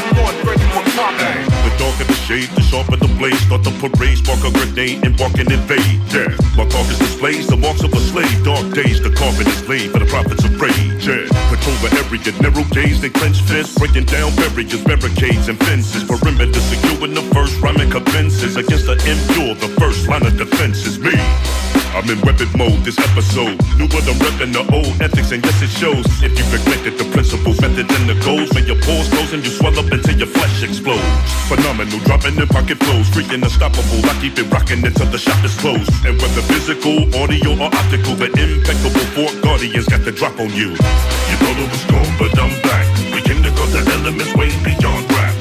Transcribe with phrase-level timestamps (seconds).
[0.44, 0.63] the Lord.
[0.94, 1.42] Hey,
[1.82, 3.34] the in the shade, the sharper the blade.
[3.50, 5.98] Start the parade, spark a grenade, embark and invade.
[6.14, 8.30] Yeah, my carcass displays the marks of a slave.
[8.46, 11.02] Dark days, the carpet is laid for the prophets of rage.
[11.02, 16.06] Yeah, patrol the area, narrow gaze, and clenched fists, breaking down barriers, barricades and fences.
[16.06, 19.58] Perimeter securing the first rhyming commences against the impure.
[19.58, 21.18] The first line of defense is me.
[21.94, 23.54] I'm in weapon mode this episode.
[23.78, 26.06] New what I'm repping the old ethics, and yes, it shows.
[26.26, 29.52] If you've neglected the principles, methods, and the goals, may your pores close and you
[29.54, 31.32] swell up until your flesh explodes explodes.
[31.48, 34.04] Phenomenal, dropping the pocket flows, freaking unstoppable.
[34.04, 35.88] I keep it rocking until the shop is closed.
[36.06, 40.72] And whether physical, audio, or optical, the impeccable four guardians got the drop on you.
[40.76, 42.86] You thought it was gone, but I'm back.
[43.16, 45.36] We came to cut the elements way beyond rap.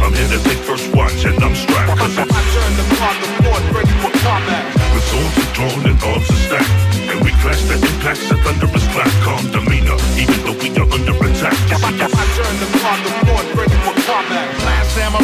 [0.00, 1.98] I'm here to take first watch and I'm strapped.
[2.00, 4.64] Cause I turn the card, the board ready for combat.
[4.96, 6.72] With swords are drawn and arms are stacked.
[7.12, 9.10] And we clash the impacts the thunderous clap.
[9.28, 11.56] Calm demeanor, even though we are under attack.
[11.66, 14.55] I turn the card, the board ready for combat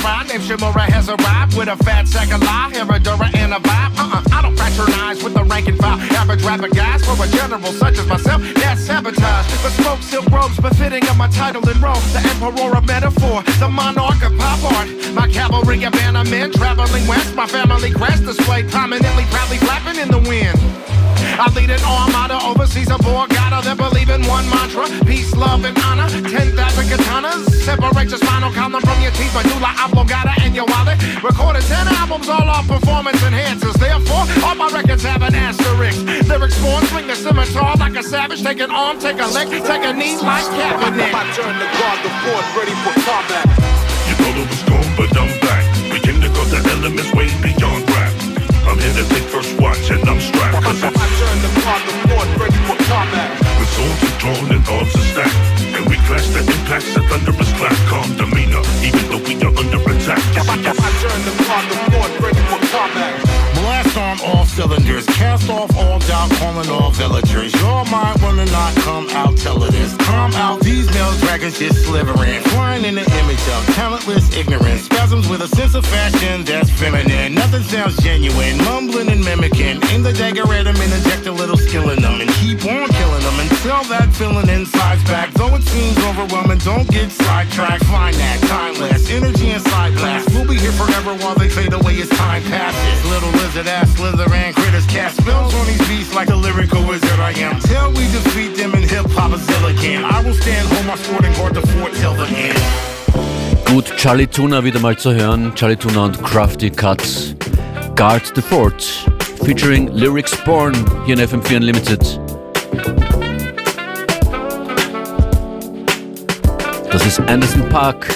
[0.00, 0.18] samurai.
[0.42, 3.92] Shimura has arrived with a fat sack of lie, Herradura, and a vibe.
[3.98, 6.00] Uh-uh, I don't patronize with the rank and file.
[6.16, 9.62] Average rapper guys for a general such as myself, that's sabotage.
[9.62, 11.92] But smoke silk robes befitting of my title in Rome.
[12.12, 14.88] The emperor of metaphor, the monarch of pop art.
[15.12, 17.34] My cavalry of men traveling west.
[17.34, 20.58] My family crest displayed prominently, proudly flapping in the wind.
[21.38, 24.84] I lead an armada overseas, a borgata that believe in one mantra.
[25.08, 26.04] Peace, love, and honor.
[26.08, 27.42] 10,000 katanas.
[27.64, 31.00] Separate your spinal column from your teeth, medulla oblongata, and your wallet.
[31.24, 33.72] Recorded 10 albums, all are performance enhancers.
[33.80, 36.04] Therefore, all my records have an asterisk.
[36.28, 38.42] Lyrics born, swing the scimitar like a savage.
[38.42, 41.12] Take an arm, take a leg, take a knee like Kaepernick.
[41.16, 43.48] My turn to guard the fort, ready for combat.
[44.04, 45.64] You thought it was gone, but I'm back.
[45.88, 48.12] We came to cut the elements way beyond rap.
[48.68, 50.91] I'm here to take first watch and I'm strapped Cause I
[54.22, 55.34] Drawn and arms are stacked.
[55.74, 59.82] And we clash the impacts, a thunderous clap, calm demeanor, even though we are under
[59.82, 60.22] attack.
[60.38, 60.62] I
[61.02, 63.18] turn the clock to Ford, ready for combat.
[63.58, 67.52] Blast on all cylinders, cast off all doubt, calling all villagers.
[67.60, 69.92] Your mind will not come out, tell it is.
[69.96, 72.42] Come out, these male dragons just slivering.
[72.54, 74.82] Flying in the image of talentless ignorance.
[74.82, 77.34] Spasms with a sense of fashion that's feminine.
[77.34, 79.82] Nothing sounds genuine, mumbling and mimicking.
[79.90, 82.86] In the dagger at them and inject a little skill in them and keep on
[82.86, 83.21] killing
[83.62, 85.30] Tell that feeling inside's back.
[85.38, 87.84] Though it seems overwhelming, don't get sidetracked.
[87.84, 90.28] Find that timeless energy inside blast.
[90.34, 93.04] We'll be here forever while they fade away as time passes.
[93.12, 97.38] Little lizard ass, and critters cast spells on these beats like a lyrical wizard I
[97.38, 97.60] am.
[97.60, 100.04] Till we defeat them in hip hop again.
[100.06, 102.58] I will stand home my sporting court to fort till the end.
[103.68, 105.52] Gut, Charlie Tuna wieder mal zu hören.
[105.54, 107.36] Charlie Tuna und Crafty Cuts.
[107.94, 108.82] Guard the Fort
[109.46, 110.74] featuring Lyrics Born
[111.06, 112.21] hier in FM4 Unlimited.
[117.04, 118.06] Das ist Anderson .Paak,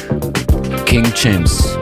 [0.87, 1.77] King James.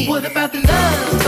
[0.00, 0.08] me.
[0.08, 1.19] What about the love?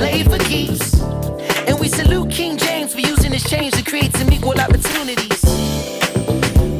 [0.00, 0.98] play for keeps.
[1.68, 5.40] And we salute King James for using his change to create some equal opportunities.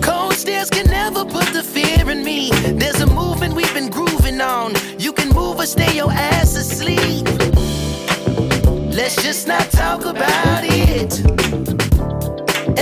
[0.08, 2.49] Cold stairs can never put the fear in me.
[2.82, 4.72] There's a movement we've been grooving on.
[4.99, 7.26] You can move or stay your ass asleep.
[8.99, 11.12] Let's just not talk about it.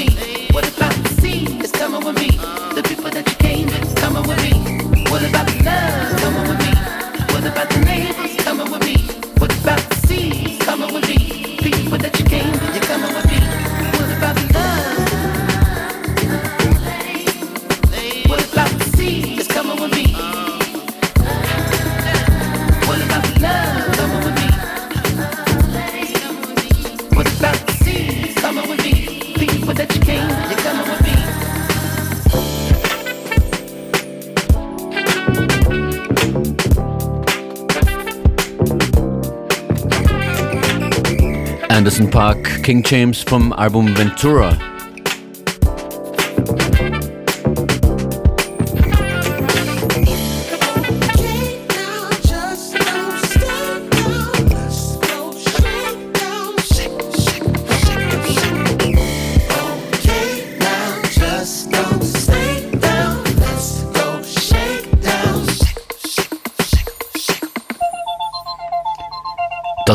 [41.88, 44.57] Anderson .Paak, King James vom Album Ventura.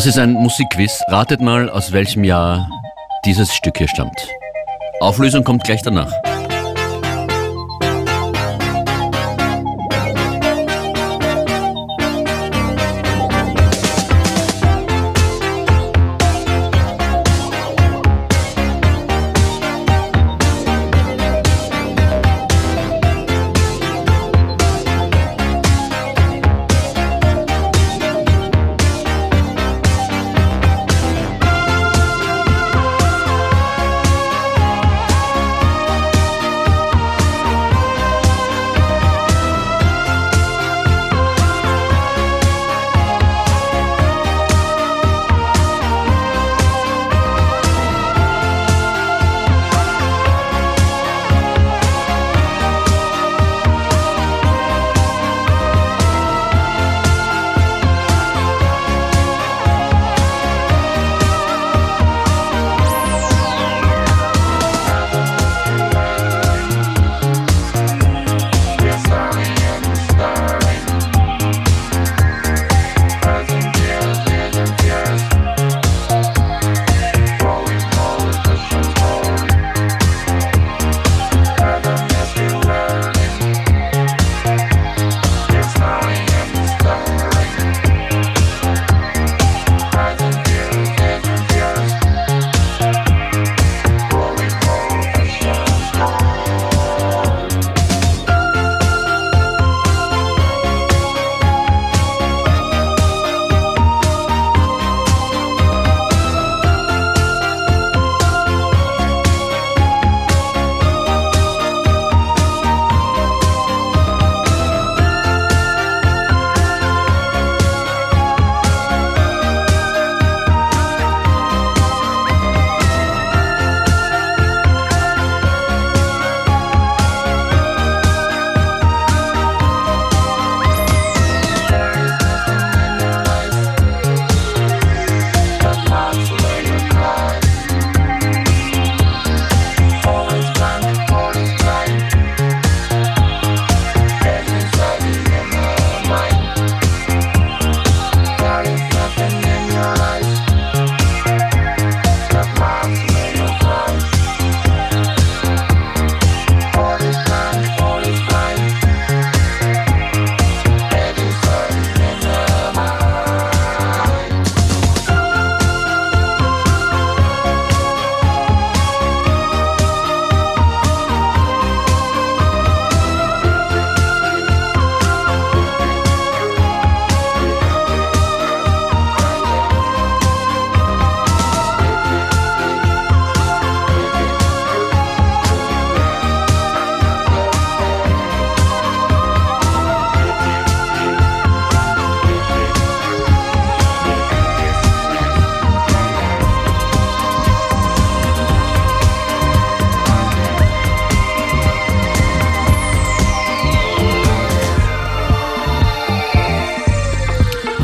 [0.05, 1.01] Das ist ein Musikquiz.
[1.07, 2.69] Ratet mal, aus welchem Jahr
[3.25, 4.27] dieses Stück hier stammt.
[4.99, 6.11] Auflösung kommt gleich danach.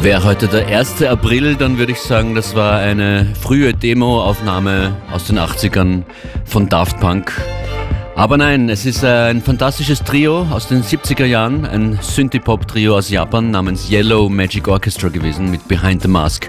[0.00, 1.02] Wäre heute der 1.
[1.02, 6.04] April, dann würde ich sagen, das war eine frühe Demo-Aufnahme aus den 80ern
[6.44, 7.32] von Daft Punk.
[8.14, 13.50] Aber nein, es ist ein fantastisches Trio aus den 70er Jahren, ein Synthie-Pop-Trio aus Japan
[13.50, 16.48] namens Yellow Magic Orchestra gewesen mit Behind the Mask.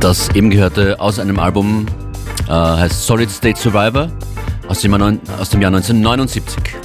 [0.00, 1.84] Das eben gehörte aus einem Album,
[2.48, 4.10] äh, heißt Solid State Survivor
[4.66, 6.83] aus dem, aus dem Jahr 1979.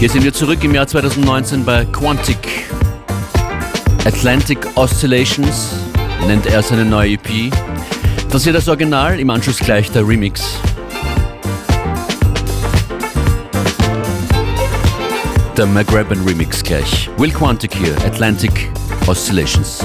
[0.00, 2.64] Hier sind wir zurück im Jahr 2019 bei Quantic.
[4.06, 5.74] Atlantic Oscillations
[6.26, 7.52] nennt er seine neue EP.
[8.30, 10.42] Das hier das Original, im Anschluss gleich der Remix.
[15.58, 17.10] Der McGrabben Remix gleich.
[17.18, 18.70] Will Quantic hier, Atlantic
[19.06, 19.84] Oscillations.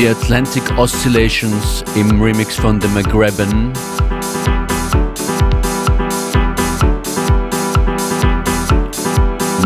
[0.00, 3.72] The Atlantic Oscillations im Remix von The McGrabben.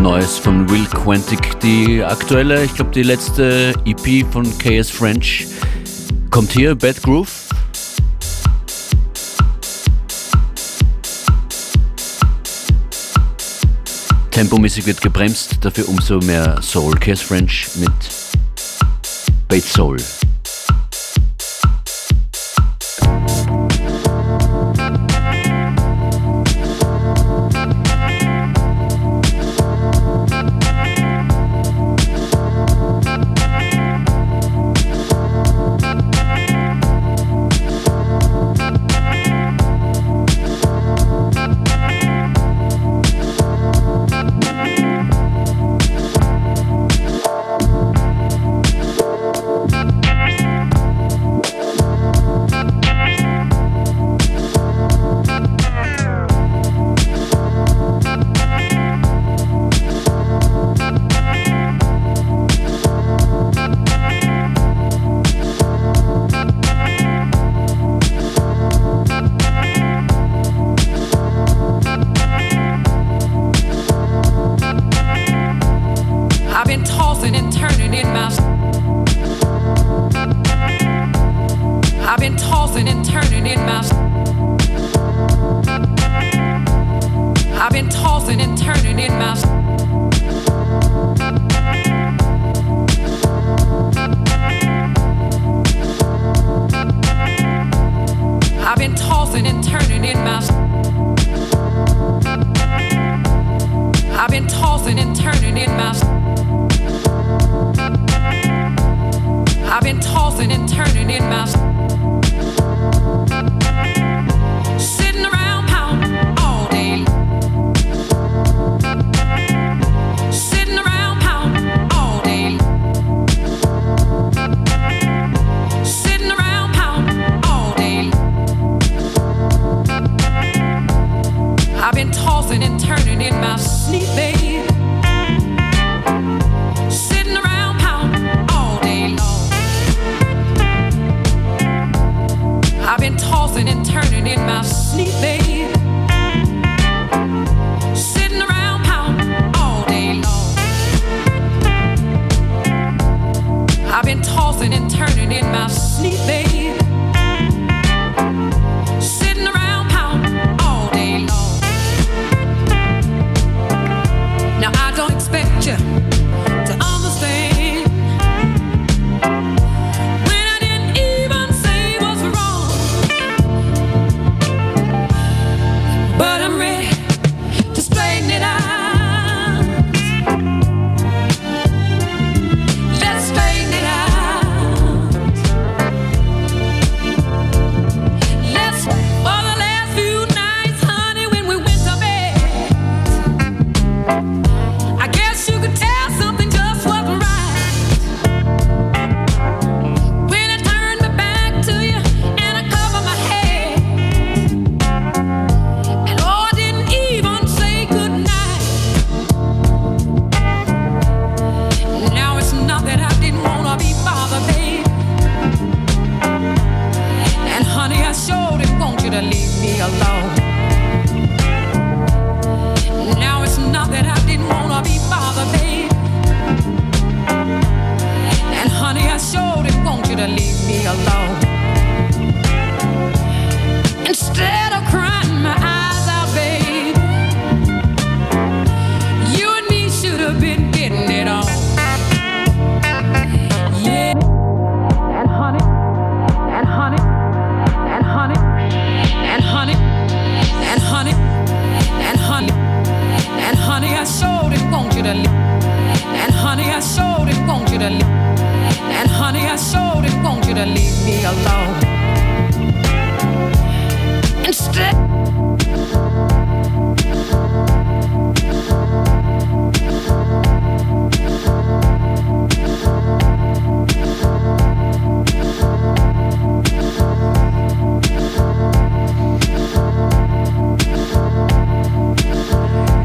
[0.00, 1.60] Neues von Will Quantic.
[1.60, 5.48] Die aktuelle, ich glaube die letzte EP von KS French
[6.30, 7.50] kommt hier, Bad Groove.
[14.30, 16.94] Tempomäßig wird gebremst, dafür umso mehr Soul.
[16.94, 17.90] KS French mit
[19.48, 19.98] Bait Soul.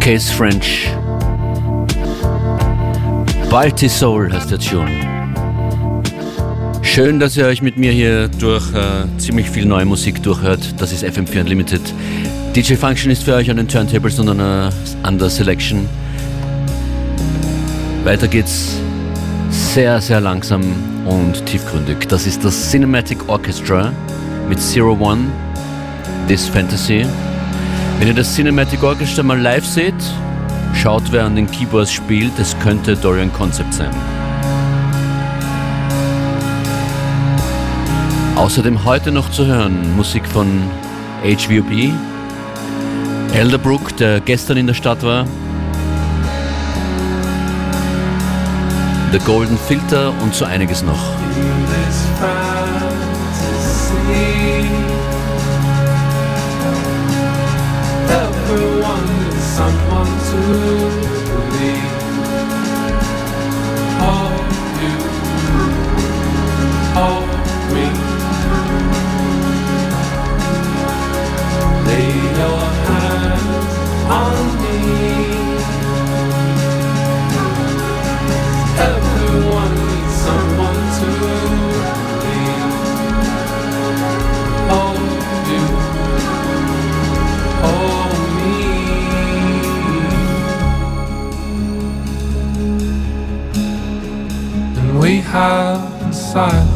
[0.08, 0.88] Case French.
[3.50, 4.90] Balti Soul heißt der Tune.
[6.82, 10.62] Schön, dass ihr euch mit mir hier durch äh, ziemlich viel neue Musik durchhört.
[10.78, 11.82] Das ist FM4 Unlimited.
[12.56, 15.86] DJ Function ist für euch an den Turntables und an der, äh, an der Selection.
[18.06, 18.78] Weiter geht's
[19.50, 20.62] sehr, sehr langsam
[21.06, 22.08] und tiefgründig.
[22.08, 23.92] Das ist das Cinematic Orchestra
[24.48, 25.26] mit Zero One,
[26.30, 27.06] This Fantasy.
[28.00, 29.96] Wenn ihr das Cinematic Orchestra mal live seht,
[30.76, 32.38] schaut, wer an den Keyboards spielt.
[32.38, 33.90] Es könnte Dorian Concept sein.
[38.36, 40.62] Außerdem heute noch zu hören Musik von
[41.24, 41.92] HVB,
[43.34, 45.26] Elderbrook, der gestern in der Stadt war,
[49.12, 51.17] The Golden Filter und so einiges noch.
[60.48, 60.77] you.
[95.28, 96.68] have inside.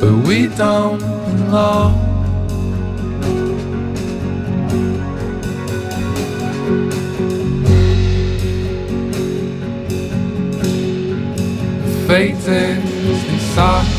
[0.00, 1.00] But we don't
[1.50, 1.94] know.
[12.06, 13.97] Fate is inside.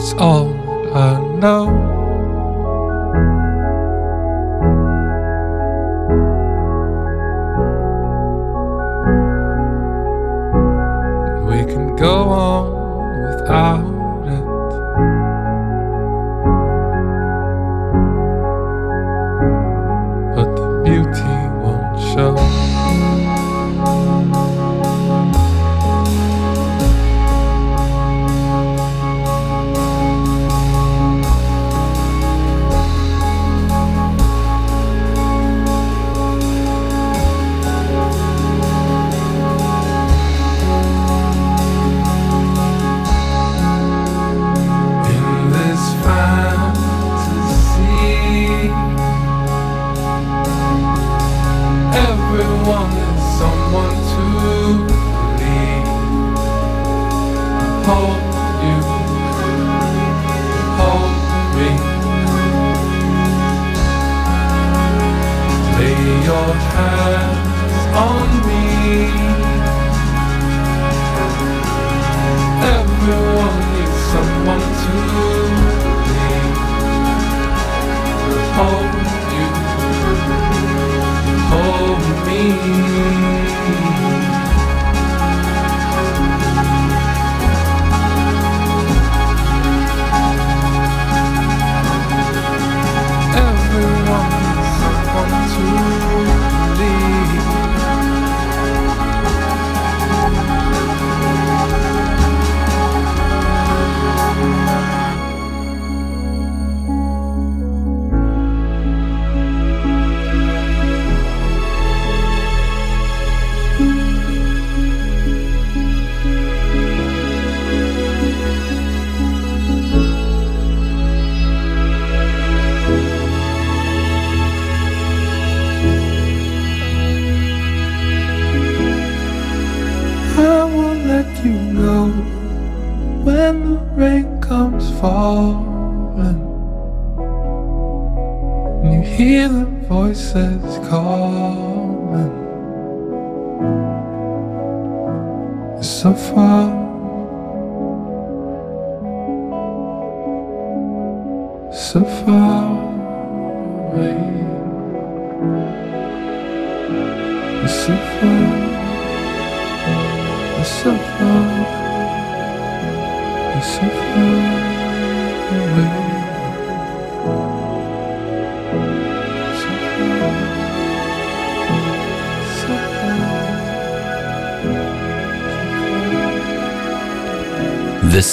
[0.00, 0.54] It's all
[0.96, 1.97] I know.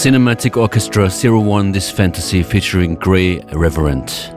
[0.06, 4.36] Cinematic Orchestra Zero One This Fantasy featuring Grey Reverend.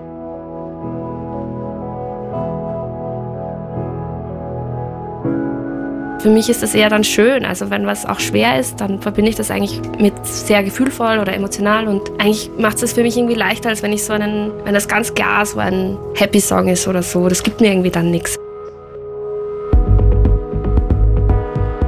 [6.23, 7.45] Für mich ist das eher dann schön.
[7.45, 11.35] Also wenn was auch schwer ist, dann verbinde ich das eigentlich mit sehr gefühlvoll oder
[11.35, 14.51] emotional und eigentlich macht es das für mich irgendwie leichter, als wenn ich so einen,
[14.65, 17.29] wenn das ganz klar so ein Happy Song ist oder so.
[17.29, 18.39] Das gibt mir irgendwie dann nichts.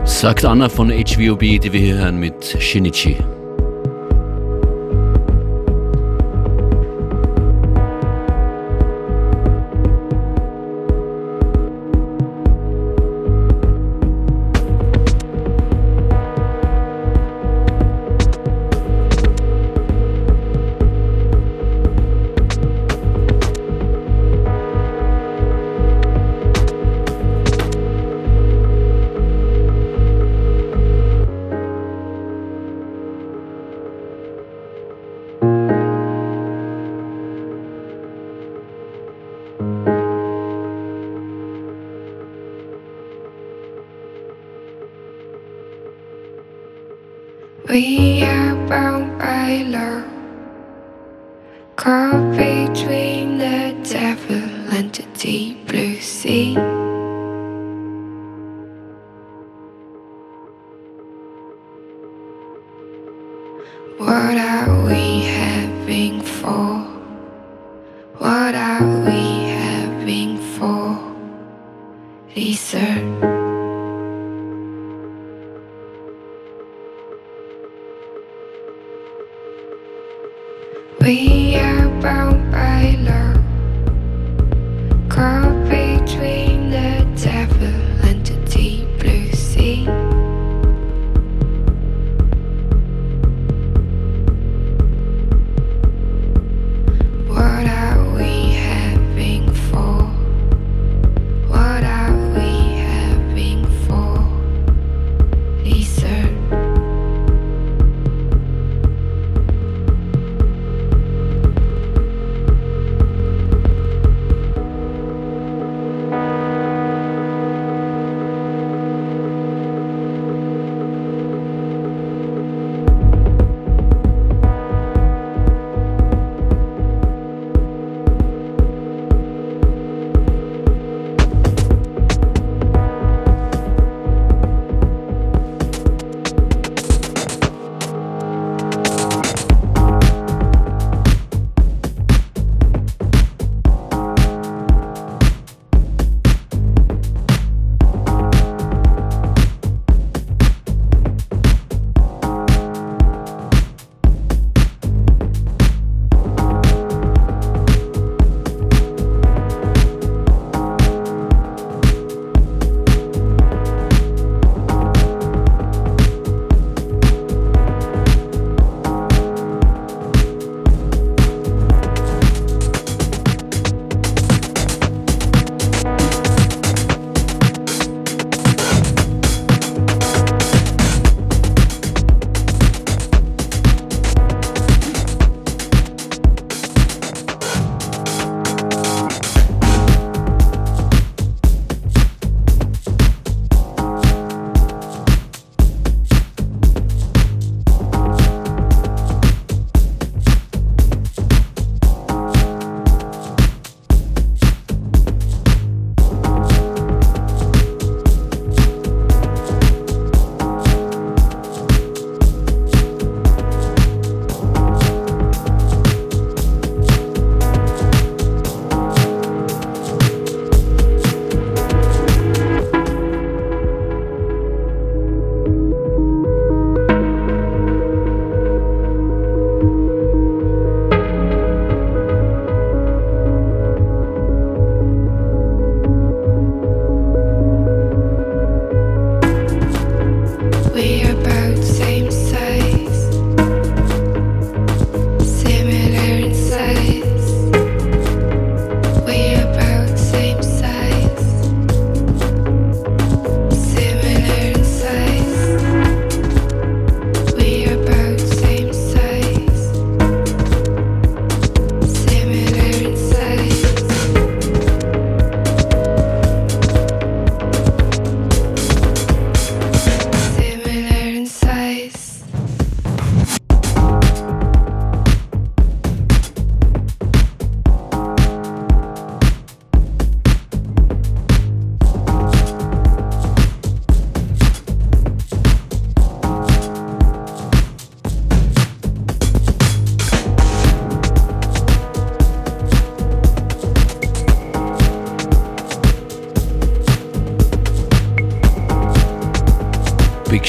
[0.04, 3.16] Sagt Anna von HVOB, die wir hier hören mit Shinichi.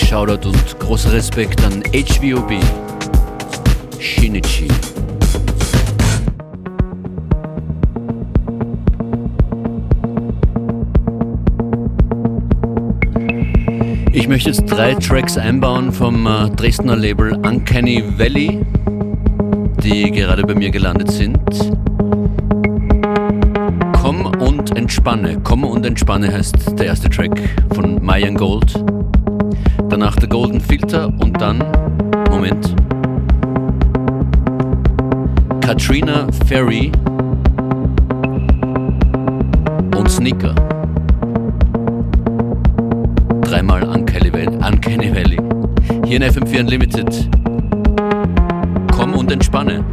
[0.05, 2.53] Shoutout und großer Respekt an HVOB
[3.97, 4.67] Shinichi.
[14.11, 18.59] Ich möchte jetzt drei Tracks einbauen vom äh, Dresdner Label Uncanny Valley,
[19.81, 21.37] die gerade bei mir gelandet sind.
[24.01, 25.39] Komm und entspanne.
[25.43, 27.39] Komm und entspanne heißt der erste Track
[27.73, 28.73] von Mayan Gold
[30.01, 31.63] danach der Golden Filter und dann,
[32.31, 32.75] Moment,
[35.61, 36.91] Katrina Ferry
[39.95, 40.55] und Sneaker.
[43.43, 44.57] Dreimal Uncanny Valley.
[44.67, 45.37] Uncanny Valley.
[46.07, 47.29] Hier in FM4 Unlimited.
[48.95, 49.83] Komm und entspanne.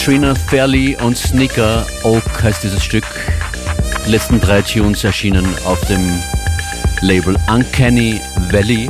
[0.00, 3.04] Katrina Fairley und Sneaker Oak heißt dieses Stück.
[4.06, 6.00] Die letzten drei Tunes erschienen auf dem
[7.02, 8.18] Label Uncanny
[8.50, 8.88] Valley.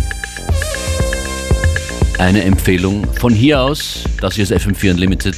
[2.21, 4.05] Eine Empfehlung von hier aus.
[4.21, 5.35] Das hier ist FM4 Unlimited.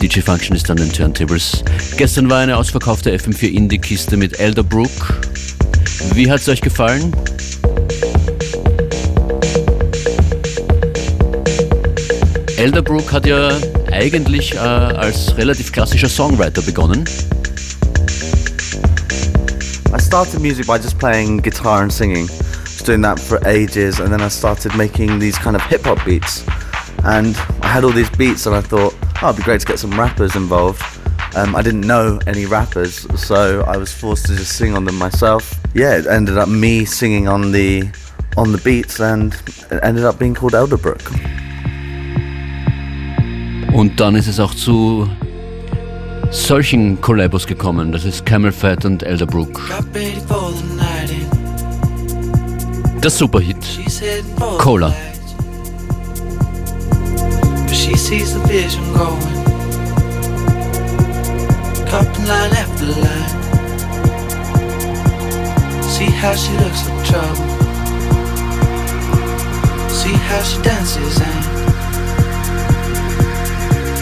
[0.00, 1.64] DJ Function ist an den Turntables.
[1.96, 4.88] Gestern war eine ausverkaufte FM4 Indie-Kiste mit Elderbrook.
[6.14, 7.12] Wie hat es euch gefallen?
[12.56, 13.48] Elderbrook hat ja
[13.92, 17.04] eigentlich äh, als relativ klassischer Songwriter begonnen.
[19.94, 22.26] I started music by just playing guitar and singing.
[22.64, 26.02] Just doing that for ages and then I started making these kind of hip hop
[26.04, 26.42] beats.
[27.04, 29.78] And I had all these beats and I thought, oh, it'd be great to get
[29.78, 30.82] some rappers involved.
[31.36, 34.96] Um, I didn't know any rappers, so I was forced to just sing on them
[34.98, 35.54] myself.
[35.74, 37.84] Yeah, it ended up me singing on the
[38.36, 39.32] on the beats, and
[39.70, 41.00] it ended up being called Elderbrook.
[43.72, 45.08] Und dann ist es auch zu
[46.30, 47.90] solchen Kollabos gekommen.
[47.90, 49.60] Das ist Camel Fat und Elderbrook.
[53.00, 53.56] Das Superhit.
[54.58, 54.94] Cola.
[57.72, 59.20] She sees the vision going.
[61.88, 63.40] Cupping line after line.
[65.82, 67.48] See how she looks like trouble.
[69.88, 71.51] See how she dances and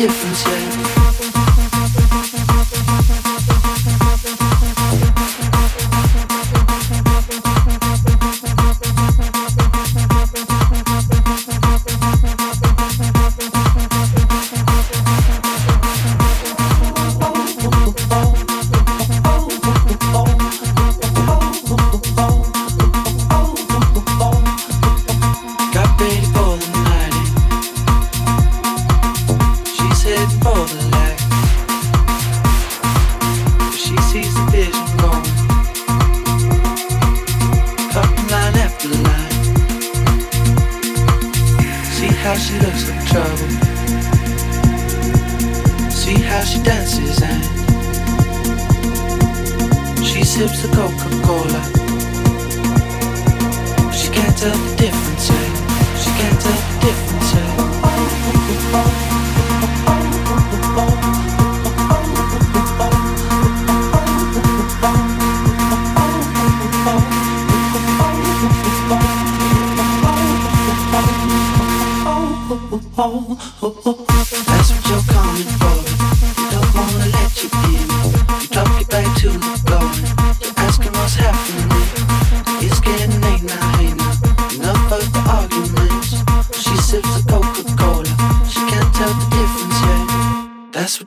[0.00, 0.79] difference yet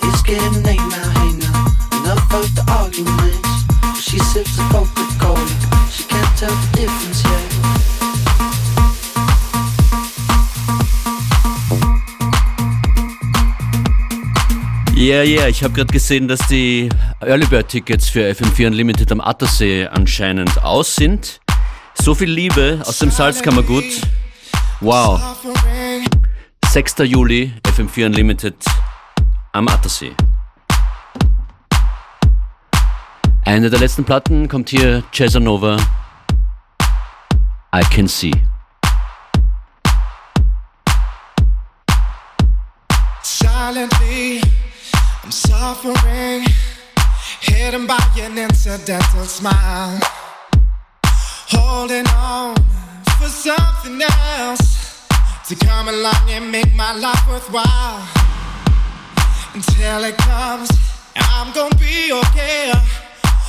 [0.04, 2.00] It's getting late now, hey now.
[2.00, 4.02] Enough of the arguments.
[4.02, 5.54] She sips the Coca Cola.
[5.90, 7.54] She can't tell the difference yet.
[14.96, 15.48] Ja, yeah, ja, yeah.
[15.48, 16.90] ich habe gerade gesehen, dass die
[17.22, 21.40] Early Bird Tickets für FM4 Unlimited am Attersee anscheinend aus sind.
[22.08, 23.84] So viel Liebe aus dem Salzkammergut.
[24.80, 25.20] Wow.
[26.72, 26.96] 6.
[27.00, 28.56] Juli, FM4 Unlimited
[29.52, 30.14] am Attersee.
[33.44, 35.76] Eine der letzten Platten kommt hier Cesanova.
[37.76, 38.32] I can see.
[43.22, 44.40] Silently,
[45.26, 46.46] I'm suffering,
[47.42, 50.00] hidden by an incidental smile.
[51.50, 52.56] holding on
[53.20, 55.08] for something else
[55.48, 58.08] to come along and make my life worthwhile.
[59.54, 60.70] Until it comes,
[61.16, 62.74] I'm gonna be okay.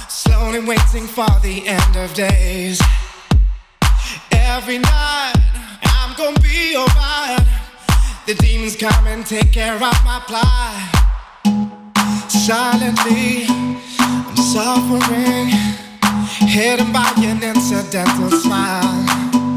[0.09, 2.81] Slowly waiting for the end of days.
[4.33, 5.35] Every night,
[5.83, 7.43] I'm gonna be alright.
[8.27, 10.95] The demons come and take care of my plight.
[12.31, 13.45] Silently,
[14.01, 15.85] I'm suffering
[16.31, 19.48] hidden by an incidental smile.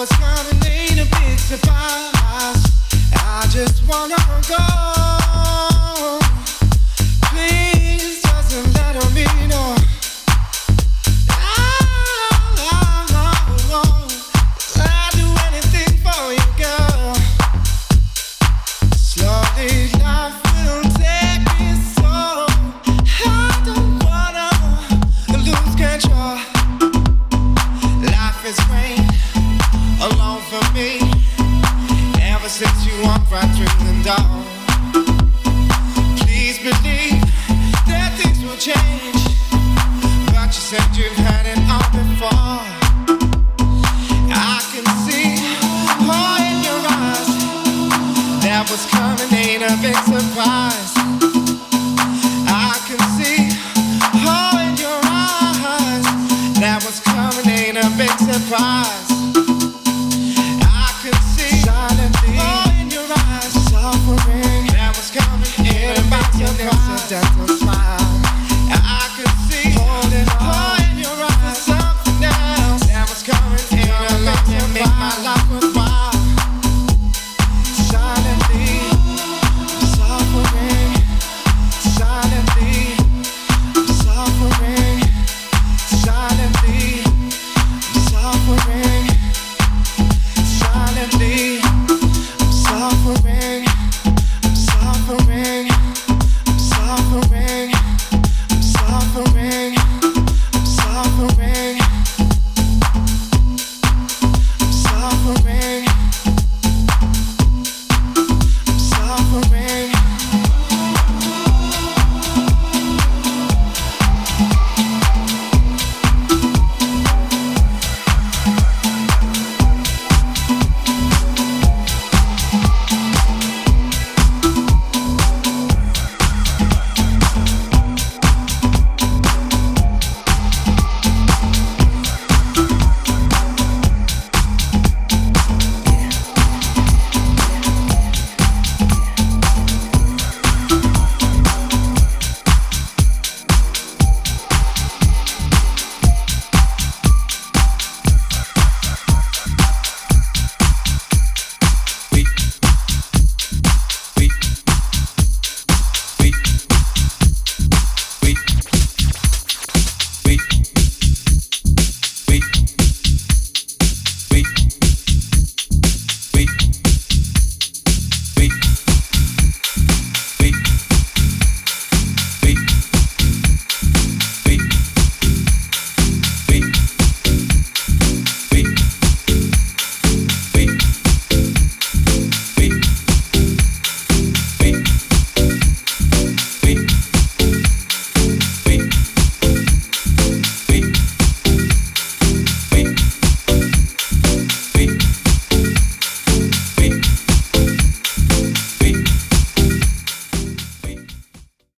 [0.00, 2.64] was drowning in a big surprise.
[3.16, 4.16] I just wanna
[4.48, 5.19] go.